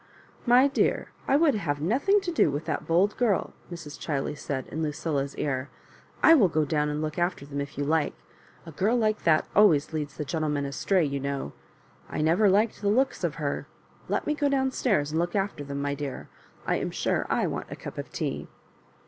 "My 0.47 0.67
dear, 0.67 1.09
I 1.27 1.35
would 1.35 1.53
have 1.53 1.79
nothing 1.79 2.21
to 2.21 2.31
do 2.31 2.49
with 2.49 2.65
that 2.65 2.87
bold 2.87 3.15
girl," 3.17 3.53
Mrs. 3.71 3.99
Chiley 3.99 4.35
said 4.35 4.65
in 4.69 4.81
Lucilla's 4.81 5.35
ear." 5.37 5.69
I 6.23 6.33
will 6.33 6.47
go 6.47 6.65
down 6.65 6.89
and 6.89 7.03
look 7.03 7.19
after 7.19 7.45
them 7.45 7.61
if 7.61 7.77
you 7.77 7.83
like. 7.83 8.15
A 8.65 8.71
girl 8.71 8.97
like 8.97 9.25
that 9.25 9.45
always 9.55 9.93
leads 9.93 10.17
the 10.17 10.25
gentlemen 10.25 10.65
astray, 10.65 11.05
you 11.05 11.19
know. 11.19 11.53
I 12.09 12.21
never 12.21 12.49
liked 12.49 12.81
the 12.81 12.89
looks 12.89 13.23
of 13.23 13.35
her. 13.35 13.67
Let 14.09 14.25
me 14.25 14.33
go 14.33 14.49
down 14.49 14.71
stairs 14.71 15.11
and 15.11 15.19
look 15.19 15.35
after 15.35 15.63
them, 15.63 15.83
my 15.83 15.93
dear. 15.93 16.29
I 16.65 16.77
am 16.77 16.89
sure 16.89 17.27
I 17.29 17.45
want 17.45 17.69
a 17.69 17.75
cup 17.75 17.99
of 17.99 18.11
tea." 18.11 18.47